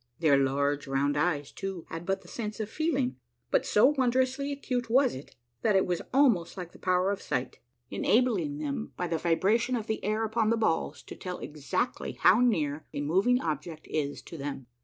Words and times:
Their 0.17 0.35
large 0.39 0.87
round 0.87 1.15
eyes, 1.15 1.51
too, 1.51 1.85
had 1.89 2.07
but 2.07 2.23
the 2.23 2.27
sense 2.27 2.59
of 2.59 2.71
feeling, 2.71 3.17
but 3.51 3.67
so 3.67 3.85
won 3.85 4.11
drously 4.11 4.51
acute 4.51 4.89
was 4.89 5.13
it 5.13 5.35
that 5.61 5.75
it 5.75 5.85
was 5.85 6.01
almost 6.11 6.57
like 6.57 6.71
the 6.71 6.79
power 6.79 7.11
of 7.11 7.21
sight, 7.21 7.59
enabling 7.91 8.57
them 8.57 8.93
by 8.97 9.05
the 9.05 9.19
vibration 9.19 9.75
of 9.75 9.85
the 9.85 10.03
air 10.03 10.23
upon 10.23 10.49
the 10.49 10.57
balls 10.57 11.03
to 11.03 11.15
tell 11.15 11.37
exactly 11.37 12.13
how 12.13 12.39
near 12.39 12.83
a 12.91 13.01
moving 13.01 13.39
object 13.43 13.85
is 13.91 14.23
to 14.23 14.37
them. 14.39 14.65